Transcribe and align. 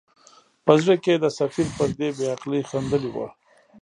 په 0.65 0.73
زړه 0.81 0.95
کې 1.03 1.11
یې 1.15 1.21
د 1.23 1.25
سفیر 1.39 1.67
پر 1.77 1.89
دې 1.99 2.09
بې 2.17 2.25
عقلۍ 2.33 2.61
خندلي 2.69 3.09
وه. 3.15 3.27